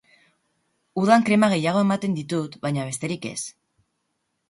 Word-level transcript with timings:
Udan 1.01 1.27
krema 1.27 1.51
gehiago 1.53 1.85
ematen 1.89 2.19
ditut, 2.19 2.61
baina 2.67 2.89
besterik 2.91 3.33
ez. 3.37 3.39